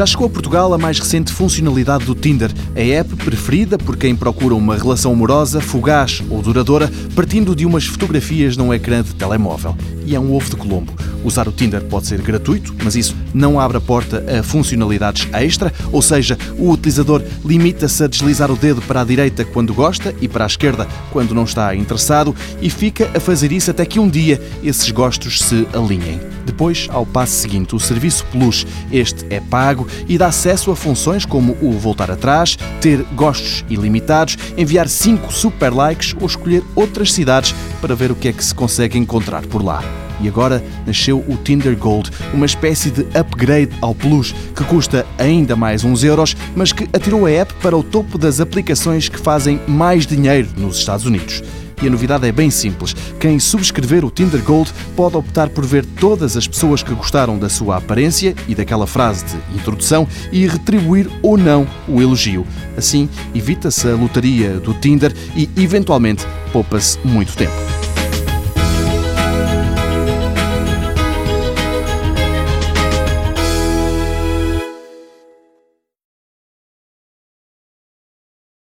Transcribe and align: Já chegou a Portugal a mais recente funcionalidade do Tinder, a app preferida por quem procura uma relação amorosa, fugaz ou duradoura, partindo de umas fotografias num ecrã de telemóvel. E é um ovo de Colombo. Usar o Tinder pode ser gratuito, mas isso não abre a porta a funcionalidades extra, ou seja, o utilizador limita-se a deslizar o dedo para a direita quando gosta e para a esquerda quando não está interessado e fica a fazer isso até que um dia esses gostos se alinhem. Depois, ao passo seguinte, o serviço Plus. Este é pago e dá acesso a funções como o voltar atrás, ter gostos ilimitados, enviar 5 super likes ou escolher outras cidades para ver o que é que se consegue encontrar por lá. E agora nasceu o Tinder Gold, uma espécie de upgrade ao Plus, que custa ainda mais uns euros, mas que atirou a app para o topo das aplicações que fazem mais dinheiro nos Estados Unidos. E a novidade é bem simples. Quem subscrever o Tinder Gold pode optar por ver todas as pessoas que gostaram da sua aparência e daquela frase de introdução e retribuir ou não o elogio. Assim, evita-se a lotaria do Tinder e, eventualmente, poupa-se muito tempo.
Já 0.00 0.06
chegou 0.06 0.28
a 0.28 0.30
Portugal 0.30 0.72
a 0.72 0.78
mais 0.78 0.98
recente 0.98 1.30
funcionalidade 1.30 2.06
do 2.06 2.14
Tinder, 2.14 2.50
a 2.74 2.80
app 2.80 3.14
preferida 3.16 3.76
por 3.76 3.98
quem 3.98 4.16
procura 4.16 4.54
uma 4.54 4.74
relação 4.74 5.12
amorosa, 5.12 5.60
fugaz 5.60 6.22
ou 6.30 6.40
duradoura, 6.40 6.90
partindo 7.14 7.54
de 7.54 7.66
umas 7.66 7.84
fotografias 7.84 8.56
num 8.56 8.72
ecrã 8.72 9.02
de 9.02 9.14
telemóvel. 9.14 9.76
E 10.06 10.14
é 10.14 10.18
um 10.18 10.34
ovo 10.34 10.48
de 10.48 10.56
Colombo. 10.56 10.94
Usar 11.24 11.48
o 11.48 11.52
Tinder 11.52 11.82
pode 11.84 12.06
ser 12.06 12.20
gratuito, 12.22 12.74
mas 12.82 12.96
isso 12.96 13.16
não 13.32 13.60
abre 13.60 13.76
a 13.76 13.80
porta 13.80 14.24
a 14.38 14.42
funcionalidades 14.42 15.28
extra, 15.32 15.72
ou 15.92 16.02
seja, 16.02 16.38
o 16.58 16.70
utilizador 16.70 17.22
limita-se 17.44 18.04
a 18.04 18.06
deslizar 18.06 18.50
o 18.50 18.56
dedo 18.56 18.82
para 18.82 19.00
a 19.00 19.04
direita 19.04 19.44
quando 19.44 19.74
gosta 19.74 20.14
e 20.20 20.28
para 20.28 20.44
a 20.44 20.46
esquerda 20.46 20.86
quando 21.10 21.34
não 21.34 21.44
está 21.44 21.74
interessado 21.74 22.34
e 22.60 22.70
fica 22.70 23.10
a 23.14 23.20
fazer 23.20 23.52
isso 23.52 23.70
até 23.70 23.84
que 23.84 24.00
um 24.00 24.08
dia 24.08 24.40
esses 24.62 24.90
gostos 24.90 25.40
se 25.40 25.66
alinhem. 25.72 26.20
Depois, 26.44 26.88
ao 26.90 27.06
passo 27.06 27.34
seguinte, 27.34 27.74
o 27.74 27.80
serviço 27.80 28.24
Plus. 28.32 28.66
Este 28.90 29.26
é 29.30 29.40
pago 29.40 29.86
e 30.08 30.18
dá 30.18 30.26
acesso 30.26 30.70
a 30.70 30.76
funções 30.76 31.24
como 31.24 31.56
o 31.60 31.72
voltar 31.72 32.10
atrás, 32.10 32.56
ter 32.80 33.04
gostos 33.14 33.64
ilimitados, 33.68 34.36
enviar 34.56 34.88
5 34.88 35.32
super 35.32 35.72
likes 35.72 36.14
ou 36.20 36.26
escolher 36.26 36.62
outras 36.74 37.12
cidades 37.12 37.54
para 37.80 37.94
ver 37.94 38.10
o 38.10 38.16
que 38.16 38.28
é 38.28 38.32
que 38.32 38.44
se 38.44 38.54
consegue 38.54 38.98
encontrar 38.98 39.46
por 39.46 39.62
lá. 39.62 40.09
E 40.22 40.28
agora 40.28 40.62
nasceu 40.86 41.18
o 41.26 41.36
Tinder 41.36 41.76
Gold, 41.76 42.10
uma 42.32 42.46
espécie 42.46 42.90
de 42.90 43.02
upgrade 43.18 43.70
ao 43.80 43.94
Plus, 43.94 44.34
que 44.54 44.64
custa 44.64 45.06
ainda 45.18 45.56
mais 45.56 45.84
uns 45.84 46.04
euros, 46.04 46.36
mas 46.54 46.72
que 46.72 46.88
atirou 46.92 47.26
a 47.26 47.30
app 47.30 47.52
para 47.54 47.76
o 47.76 47.82
topo 47.82 48.18
das 48.18 48.40
aplicações 48.40 49.08
que 49.08 49.18
fazem 49.18 49.60
mais 49.66 50.06
dinheiro 50.06 50.48
nos 50.56 50.78
Estados 50.78 51.06
Unidos. 51.06 51.42
E 51.82 51.86
a 51.86 51.90
novidade 51.90 52.26
é 52.26 52.32
bem 52.32 52.50
simples. 52.50 52.94
Quem 53.18 53.38
subscrever 53.38 54.04
o 54.04 54.10
Tinder 54.10 54.42
Gold 54.42 54.70
pode 54.94 55.16
optar 55.16 55.48
por 55.48 55.64
ver 55.64 55.84
todas 55.84 56.36
as 56.36 56.46
pessoas 56.46 56.82
que 56.82 56.94
gostaram 56.94 57.38
da 57.38 57.48
sua 57.48 57.76
aparência 57.78 58.34
e 58.46 58.54
daquela 58.54 58.86
frase 58.86 59.24
de 59.24 59.58
introdução 59.58 60.06
e 60.30 60.46
retribuir 60.46 61.08
ou 61.22 61.38
não 61.38 61.66
o 61.88 62.02
elogio. 62.02 62.46
Assim, 62.76 63.08
evita-se 63.34 63.88
a 63.88 63.94
lotaria 63.94 64.60
do 64.60 64.74
Tinder 64.74 65.14
e, 65.34 65.48
eventualmente, 65.56 66.26
poupa-se 66.52 66.98
muito 67.04 67.34
tempo. 67.34 67.69